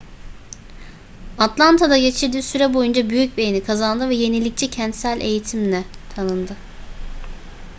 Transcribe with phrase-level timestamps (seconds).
[1.37, 5.83] atlanta'da geçirdiği süre boyunca büyük beğeni kazandı ve yenilikçi kentsel eğitimle
[6.15, 6.53] tanındı